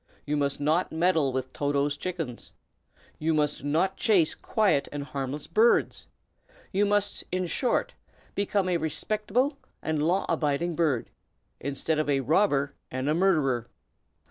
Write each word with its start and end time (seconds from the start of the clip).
You 0.25 0.35
must 0.35 0.59
not 0.59 0.91
meddle 0.91 1.31
with 1.31 1.53
Toto's 1.53 1.95
chickens; 1.95 2.53
you 3.19 3.35
must 3.35 3.63
not 3.63 3.97
chase 3.97 4.33
quiet 4.33 4.87
and 4.91 5.03
harmless 5.03 5.45
birds. 5.45 6.07
You 6.71 6.87
must, 6.87 7.23
in 7.31 7.45
short, 7.45 7.93
become 8.33 8.67
a 8.67 8.77
respectable 8.77 9.59
and 9.79 10.01
law 10.01 10.25
abiding 10.27 10.75
bird, 10.75 11.11
instead 11.59 11.99
of 11.99 12.09
a 12.09 12.21
robber 12.21 12.73
and 12.89 13.07
a 13.09 13.13
murderer." 13.13 13.67